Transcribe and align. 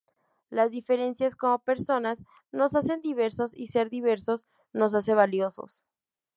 Las 0.49 0.71
diferencias 0.71 1.35
como 1.35 1.59
personas 1.59 2.23
nos 2.51 2.73
hacen 2.75 3.01
diversos 3.01 3.53
y 3.55 3.67
ser 3.67 3.91
diversos 3.91 4.47
nos 4.73 4.95
hace 4.95 5.13
valiosos. 5.13 5.83